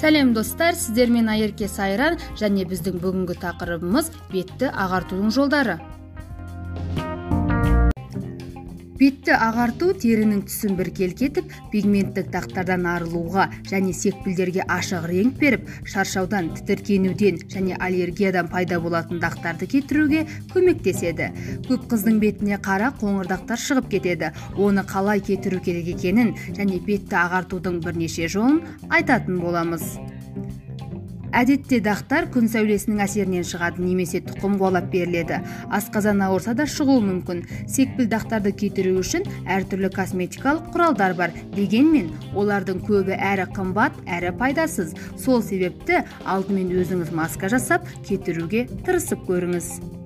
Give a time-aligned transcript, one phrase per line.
[0.00, 5.74] сәлем достар сіздермен айерке сайран және біздің бүгінгі тақырыбымыз бетті ағартудың жолдары.
[9.00, 11.30] Бетті ағарту терінің түсін біркелкі
[11.72, 19.70] пигменттік дақтардан арылуға және секпілдерге ашық реңк беріп шаршаудан тітіркенуден және аллергиядан пайда болатын дақтарды
[19.72, 21.30] кетіруге көмектеседі.
[21.70, 24.34] Көп қыздың бетіне қара қоңыр дақтар шығып кетеді.
[24.58, 29.96] Оны қалай кетіру керек екенін және бетті ағартудың бірнеше жолын айтатын боламыз.
[31.36, 35.40] Әдетте дақтар күн сәулесінің әсерінен шығады немесе тұқым қуалап беріледі.
[35.70, 37.44] Асқазан ауырса да шығуы мүмкін.
[37.70, 41.36] Секпіл дақтарды кетіру үшін әртүрлі косметикалық құралдар бар.
[41.54, 44.96] Дегенмен олардың көбі әрі қымбат әрі пайдасыз.
[45.20, 49.99] Сол себепті алдымен өзіңіз маска жасап кетіруге тырысып көріңіз.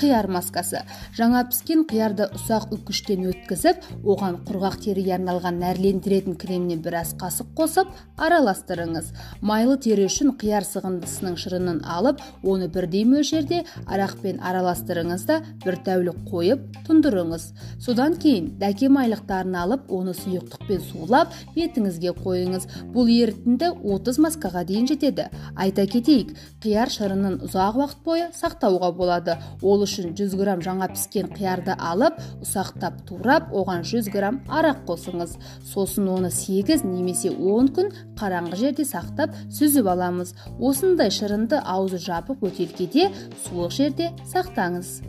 [0.00, 0.82] Қияр маскасы.
[1.16, 7.92] Жаңа піскен қиярды ұсақ үккіштен өткізіп оған құрғақ теріге арналған нәрлендіретін кремнен біраз қасық қосып
[8.18, 9.12] араластырыңыз.
[9.40, 16.18] Майлы тері үшін қияр сығындысының шырынын алып оны бірдей мөлшерде арақпен араластырыңыз да бір тәулік
[16.30, 17.46] қойып тұндырыңыз.
[17.78, 22.66] Содан кейін дәке майлықтарын алып оны сұйықтықпен сулап бетіңізге қойыңыз.
[22.94, 25.28] Бұл ерітінді 30 маскаға дейін жетеді.
[25.54, 26.34] Айта кетейік
[26.64, 29.38] қияр шырынын ұзақ уақыт бойы сақтауға болады.
[29.62, 35.36] Ол үшін 100 грамм жаңа піскен қиярды алып ұсақтап турап оған 100 грамм арақ қосыңыз.
[35.70, 40.34] Сосын оны 8 немесе 10 күн қараңғы жерде сақтап сүзіп аламыз.
[40.58, 43.10] Осындай шырынды аузы жабық бөтелкеде
[43.46, 45.00] суық жерде сақтаңыз.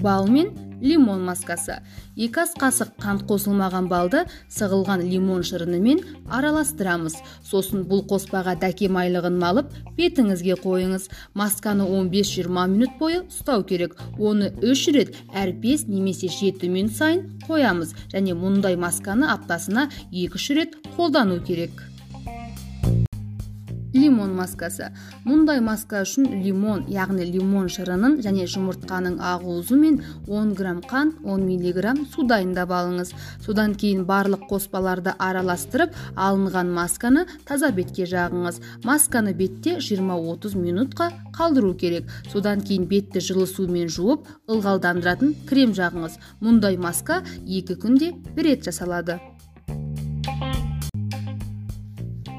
[0.00, 1.80] Бал мен лимон маскасы.
[2.16, 7.18] Екі ас қасық қант қосылмаған балды сығылған лимон шырынымен араластырамыз.
[7.46, 11.10] Сосын бұл қоспаға дәке майлығын малып бетіңізге қойыңыз.
[11.34, 13.98] Масканы 15-20 минут бойы ұстау керек.
[14.18, 17.94] Оны үш рет әр 5 немесе 7 минут сайын қоямыз.
[18.14, 21.89] Және мұндай масканы аптасына 2-3 рет қолдану керек.
[24.00, 24.90] Лимон маскасы.
[25.26, 31.44] Мұндай маска үшін лимон яғни лимон шырынын және жұмыртқаның ақуызы мен 10 грамм қант 10
[31.46, 33.12] миллиграмм су дайындап алыңыз.
[33.44, 38.60] Содан кейін барлық қоспаларды араластырып алынған масканы таза бетке жағыңыз.
[38.84, 42.08] Масканы бетте 20-30 минутқа қалдыру керек.
[42.32, 46.18] Содан кейін бетті жылы сумен жуып ылғалдандыратын крем жағыңыз.
[46.40, 49.20] Мұндай маска екі күнде бір рет жасалады.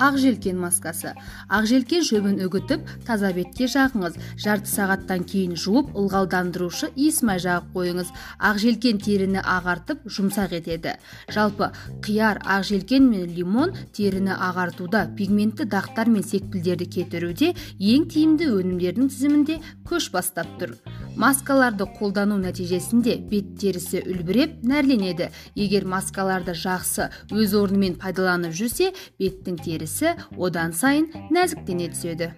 [0.00, 1.12] Ақжелкен маскасы.
[1.52, 4.16] Ақжелкен шөбін үгітіп таза бетке жағыңыз.
[4.40, 8.12] Жарты сағаттан кейін жуып ылғалдандырушы иісмай жағып қойыңыз.
[8.50, 10.96] Ақжелкен теріні ағартып жұмсақ етеді.
[11.28, 11.70] Жалпы
[12.04, 19.60] қияр ақжелкен мен лимон теріні ағартуда пигментті дақтар мен секпілдерді кетіруде ең тиімді өнімдердің тізімінде
[19.88, 20.76] көш бастап тұр.
[21.20, 25.28] Маскаларды қолдану нәтижесінде бет терісі үлбіреп нәрленеді.
[25.54, 32.32] Егер маскаларды жақсы өз орнымен пайдаланып жүрсе беттің терісі одан сайын нәзіктене түседі.